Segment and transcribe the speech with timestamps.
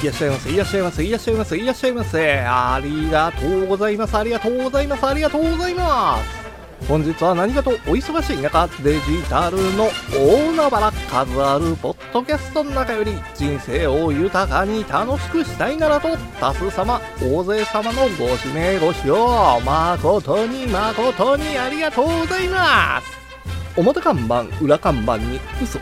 [0.00, 2.40] いらっしゃいませいらっしゃいませいらっしゃいませいらっしゃいませ。
[2.46, 4.16] ありがとうございます。
[4.16, 5.04] ありがとうございます。
[5.04, 6.38] ありがとうございます。
[6.86, 23.27] 本日は何かとお忙しい中デジタルの大海原数あるポッドキャストの中より人生を豊かに楽しくしたいならと多数様大勢様のご指名ご使用誠に誠にありがとうございます。
[23.76, 25.78] 表看板裏看板に嘘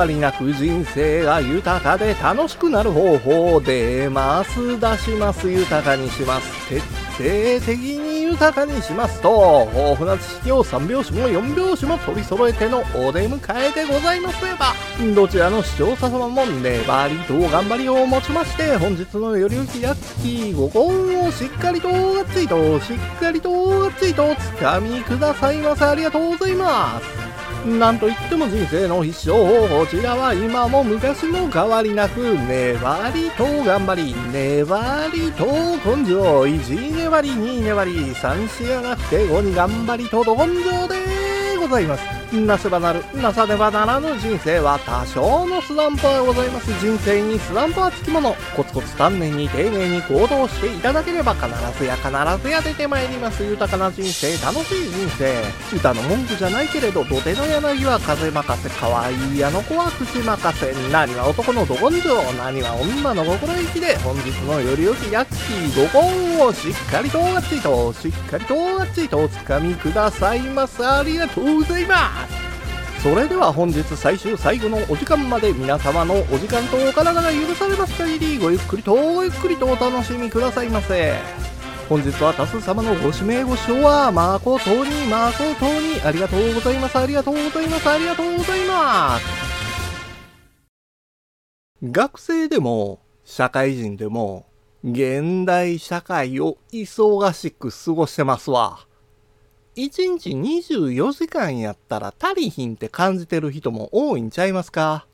[0.00, 6.68] 偽りなく人生が豊かで楽しくなる方法出ます出します豊かにします。
[6.68, 6.80] 徹
[7.60, 14.44] 底的に豊かにしますと豊富な知識を3拍子も4拍子も取り揃えてのお出迎えでございます。
[14.44, 14.74] れば
[15.14, 25.84] どちらの視聴者様も粘りと頑張りを持ちまして本日のよりゆきラッキー5本をしっかりとがっつりとしっかりとがっつりとつかみくださいませ。
[25.84, 27.29] ありがとうございます。
[27.66, 42.19] なんといっても人生の必勝こちらは今も昔も変わりなく粘りと頑張り粘りと根性1粘り2粘り3しやなくて5に頑張りとど根性でございます。
[42.32, 46.72] なせばなる、なさねばならぬ人生は多少のスランプはございます。
[46.78, 48.36] 人生にスランプはつきもの。
[48.54, 52.08] コツコツ丹念に丁寧に行動していただければ必ずや必
[52.42, 53.42] ずや出てまいります。
[53.42, 55.42] 豊かな人生、楽しい人生。
[55.76, 60.72] 歌の文句じゃないけれど、土手の柳は風任せ、可愛いあの子は口任せ。
[60.92, 70.86] 何は男のど根性、何は女の心意気で、本日のよりよきヤッキー5本をしっかりとがっちと、しっかりとがっちとお掴みくださいます。
[70.86, 72.19] ありがとうございます。
[73.02, 81.14] それでは本日最終最後のお時間まで皆様のお時間とお体が許されます限りごゆっくりとごゆっくりとお楽しみくださいませ。
[81.88, 86.98] 本日は多数様のご指名ご視聴は誠に誠にありがとうございます。
[86.98, 87.88] ありがとうございます。
[87.88, 89.26] ありがとうございます。
[91.82, 94.44] 学生でも社会人でも
[94.84, 98.89] 現代社会を忙しく過ごしてますわ。
[99.84, 105.06] 1日24時間やったら足りひんって感じてる人も多いんちゃいますか？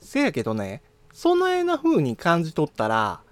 [0.00, 0.82] せやけどね、
[1.12, 3.22] そないな風に感じとったら、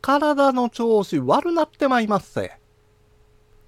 [0.00, 2.58] 体の調子悪なってまいますせ。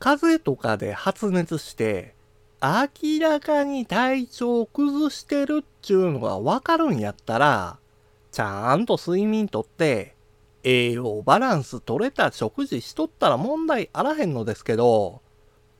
[0.00, 2.14] 風邪とかで発熱して、
[2.60, 7.78] 明らかに体調崩してるっちゅうのがわかるんやったら、
[8.32, 10.16] ちゃんと睡眠とって、
[10.64, 15.20] 栄養バランス取れた食事しとったら問題あらへんのですけど、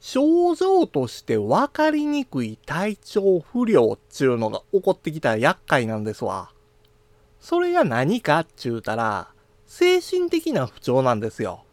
[0.00, 6.50] 症状として分かりにくい体調不良っちゅうのが起こってきたら厄介なんですわ。
[7.38, 9.28] それが何かっちゅうたら、
[9.66, 11.64] 精神的な不調なんですよ。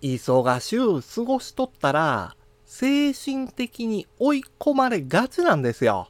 [0.00, 6.08] 忙しゅう過ごしとったら、精神的に追い込まれがちなんですよ。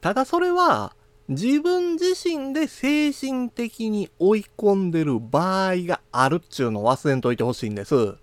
[0.00, 0.94] ただそれは、
[1.28, 8.16] 自分自身で精神的に追い込んでる場合があるっちゅうのを忘れんといてほしいんです。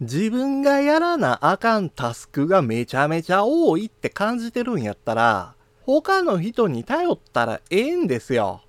[0.00, 5.54] 自分がやらなあかんタスクがめちゃめちゃ多いって感じてるんやったら、
[5.86, 8.60] 他の人に頼ったらええんですよ。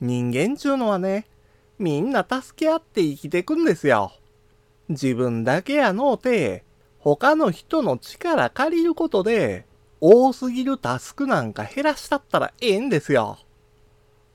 [0.00, 1.26] 人間ちゅうのはね、
[1.80, 4.12] みんな助け合って生きてくんですよ。
[4.88, 6.62] 自分だけやのうて、
[7.00, 9.66] 他の人の力借りることで、
[10.00, 13.38] 多すぎるタスクなんか減らしたったらええんですよ。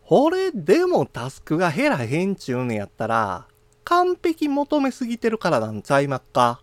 [0.06, 3.48] これでもタスクが減らへんちゅうのやったら、
[3.86, 6.62] 完璧求めすぎてるからなんちゃいまっか？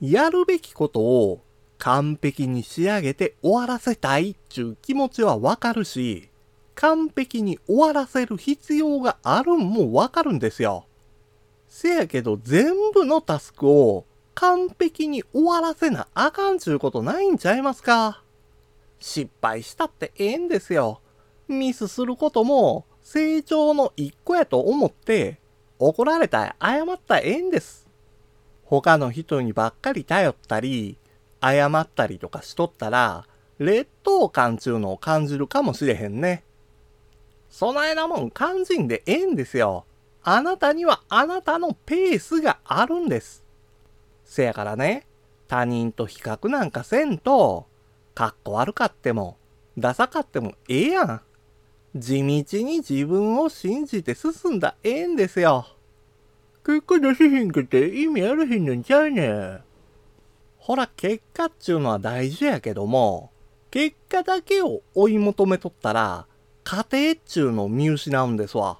[0.00, 1.40] やるべきことを
[1.78, 6.30] 完璧に仕上げて終わらせたいっちゅう気持ちはわかるし、
[6.74, 10.86] 完璧に終わらせる必要があるんもわかるんですよ。
[11.68, 18.22] せやけど全部のタスクを完璧に終わらせなあかんちゅうことないんちゃいますか？
[19.00, 21.00] 失敗したってええんですよ。
[21.48, 25.38] ミスすることも成長の一個やと思って
[25.78, 27.88] 怒られた謝ったええんです。
[28.64, 30.98] 他の人にばっかり頼ったり、
[31.40, 33.26] 謝ったりとかしとったら、
[33.58, 36.44] 劣等感ちゅうのを感じるかもしれへんね。
[37.50, 39.84] そないなもん肝心でええんですよ。
[40.22, 43.44] あなたにはあなたのペースがあるんです。
[44.24, 45.06] せやからね、
[45.48, 47.66] 他人と比較なんかせんと、
[48.14, 49.38] かっこ悪かっても、
[49.78, 51.20] ダサかってもええやん。
[51.96, 55.66] 地道に自分を信じて進んだええんですよ。
[56.64, 59.58] 結果出しへんくて意味あるへんのんちゃうね。
[60.58, 63.30] ほら、結果っちゅうのは大事やけども、
[63.70, 66.26] 結果だけを追い求めとったら、
[66.64, 68.78] 家庭っちゅうのを見失うんですわ。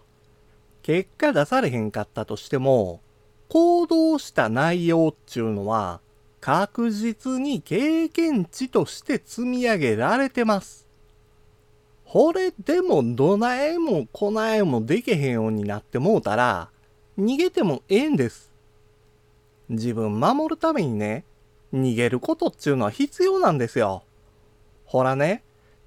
[0.82, 3.00] 結果出されへんかったとしても、
[3.48, 6.00] 行動した内容っちゅうのは、
[6.40, 10.87] 確実に経験値として積み上げられてます。
[12.10, 16.70] これでもどないもこないもでけへんようになってもうたら、
[17.18, 18.50] 逃げてもええんです。
[19.68, 21.24] 自分守るためにね、
[21.74, 24.04] 逃げることっちゅうのは必要なんですよ。
[24.86, 25.42] ほらね、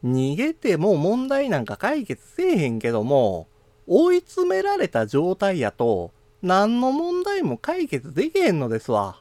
[0.06, 3.48] 逃げても問題なんか解決せえへんけども、
[3.88, 6.12] 追い詰められた状態やと、
[6.44, 9.20] 何の問題も解決できへんのですわ。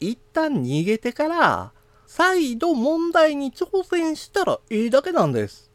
[0.00, 1.72] 一旦逃げてから、
[2.08, 5.71] 再度問題に挑戦したらいいだけなんです。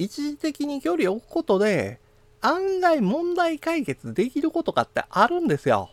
[0.00, 2.00] 一時的に距離を置くことで、
[2.40, 5.90] 案外問題解決できることかってあるんですよ。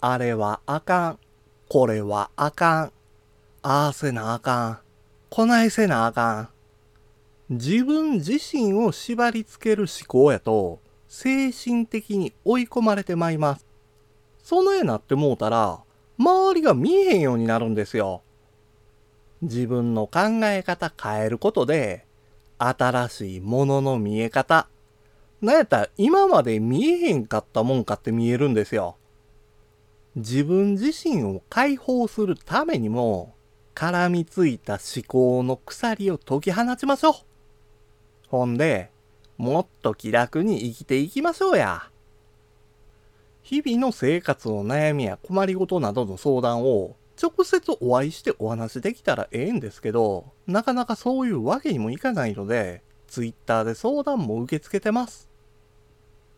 [0.00, 1.18] あれはあかん。
[1.68, 2.92] これはあかん。
[3.60, 4.78] ああせなあかん。
[5.28, 6.48] こないせなあかん。
[7.50, 13.66] 自分自身を縛り付ける思考やと、精神的に追い込まれてまいります。
[14.42, 15.80] その絵なってもうたら、
[16.16, 18.22] 周りが見えへんようになるんですよ。
[19.42, 22.05] 自分の考え方変えることで、
[22.58, 24.68] 新しいものの見え方、
[25.40, 28.96] なんやったら今まで見えへんかったもんかって見えるんですよ。
[30.14, 33.34] 自分自身を解放するためにも、
[33.74, 37.14] 絡みついた思考の鎖を解き放ちましょう。
[38.28, 38.90] ほんで、
[39.36, 41.90] もっと気楽に生きていきましょうや。
[43.42, 55.28] 日々の生活の悩みや困りごとなどの相談を直接お会いしてお話できたらええんですけど、なかなかそういうわけにもいかないので、Twitter で相談も受け付けてます。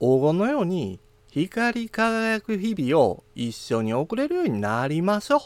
[0.00, 5.42] 黄金のように光り輝く日々を一緒に送れるようになりましょ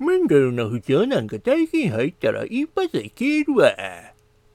[0.00, 0.04] う。
[0.04, 3.72] メンタルの不調なんか大金入ったら一発で消えるわ。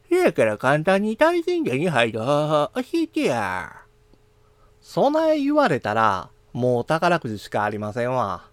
[0.09, 3.81] せやから簡単に対戦者に入る方法教えてや。
[4.81, 8.50] そない言われたら、もう宝くじしかありませんわ。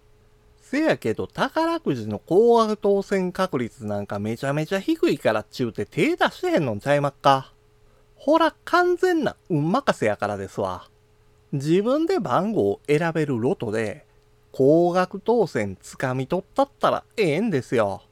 [0.69, 7.51] せやけど宝くじの高額当選確率なんかめちゃめちゃ低いからっちゅうて手出してへんのんちゃいまっか？
[8.15, 10.87] ほら完全な運任せやからですわ。
[11.53, 14.05] 自分で番号を選べるロトで、
[14.51, 18.03] 高額当選つかみ取ったったらええんですよ。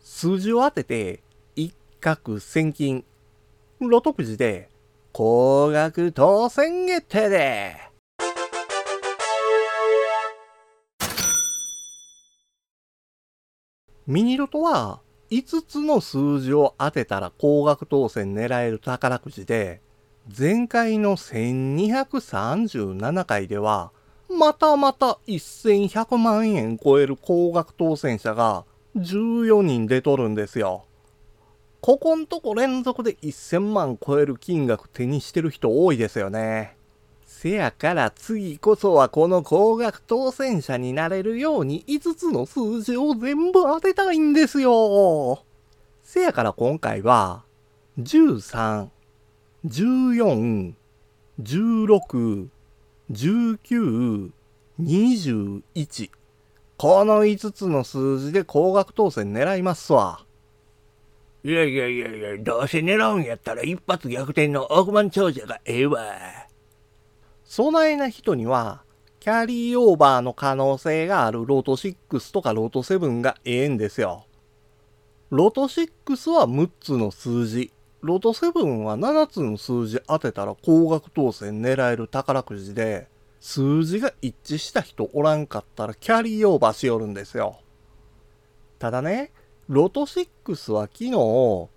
[0.00, 1.20] 数字を当てて、
[1.56, 3.04] 一攫千金。
[3.80, 4.68] ロトくじで、
[5.12, 7.87] 高額当選決定で。
[14.08, 19.82] ミニロトは、5つの数字を当てたら高額当選狙える宝くじで、
[20.36, 23.92] 前回の1237回では、
[24.30, 28.64] またまた1100万円超える高額当選者が
[28.96, 30.86] 14人出とるんですよ。
[31.82, 36.77] ここんとこ連続で1000万超える金額手にしてる人多いですよね。
[37.30, 45.44] せやから次こそはこの高額当選者になれるように5つの数字を全部当てたいんですよ。
[46.02, 47.44] せやから今回は
[48.00, 48.88] 13、
[49.66, 50.72] 14、
[51.42, 52.48] 16、
[53.12, 54.30] 19、
[54.80, 56.10] 21。
[56.78, 60.24] この5つの数字で高額当選狙いますわ。
[61.44, 66.47] いやいやいやいや、どうせ狙うんやったら一発逆転の億万長者がええわ。
[67.48, 68.82] そないな人には、
[69.20, 74.26] キャリーオーバーの可能性があるロート6とかロート7がええんですよ。
[75.30, 77.72] ロート6は6つの数字、
[78.02, 83.08] ロート7は7つの数字当てたら高額当選狙える宝くじで、
[83.40, 87.60] 数字が一致した人おらんかったらキャリーオーバーしよるんですよ。
[88.78, 89.32] ただね、
[89.68, 91.68] ロト6は昨日、6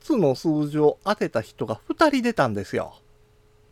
[0.00, 2.94] つの数字を当てた人が2人出たんですよ。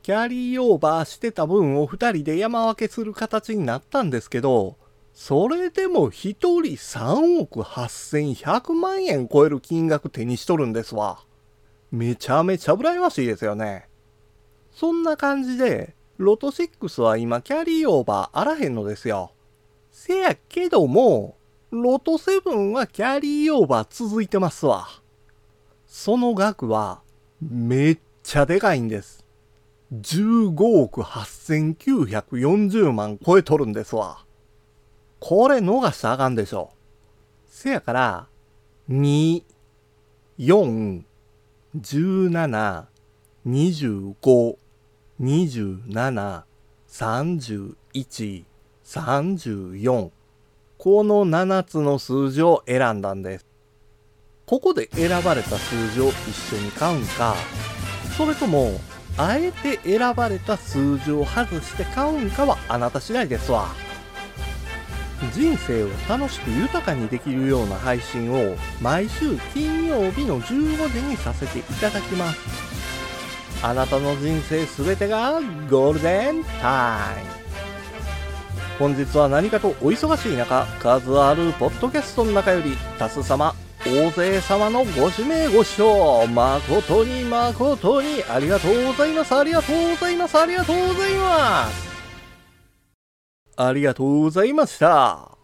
[0.03, 4.77] キャリーオーバーしてた分を2人で山分けする形になったんですけど、
[5.13, 11.21] それでも1人3億8100万円超える金額手にしとるんですわ。
[11.91, 13.89] めちゃめちゃ羨ましいですよね。
[14.73, 19.33] そんな感じで、ロト6は今キャリーオーバーあらへんのですよ。
[19.91, 21.37] せやけども、
[21.71, 24.89] ロト7はキャリーオーバー続いてますわ。
[25.87, 27.03] その額は
[27.41, 29.20] めっちゃでかいんです。
[29.93, 34.25] 15億8940万超えとるんですわ。
[35.19, 36.71] これ逃したらあかんでしょ。
[37.47, 38.29] せやから、
[38.89, 39.43] 2、
[40.39, 41.03] 4、
[41.77, 42.85] 17、
[43.47, 44.57] 25、
[45.21, 46.43] 27、
[46.89, 48.45] 31、
[48.85, 50.11] 34。
[50.79, 53.47] この7つの数字を選んだんです。
[54.47, 57.35] ここで選ばれた数字を一緒に買うんか、
[58.17, 58.81] それとも、
[59.17, 63.69] あえて選ばれた数字を外して買うんかはあなた次第ですわ。
[65.35, 72.41] 人生を楽しく豊かにできるような配信を毎週金曜日の15時にさせていただきます
[73.63, 75.41] あなたの人生すべてが
[75.71, 77.31] ゴールデンタイム
[78.79, 89.35] 本日は何かとお忙しい中数あるポッドキャストの中より多数様大勢様のご指名ご視聴誠に誠にありがとうございます。
[89.35, 90.39] ありがとうございます。
[90.39, 91.91] ありがとうございます。
[93.57, 95.40] ありがとうございました。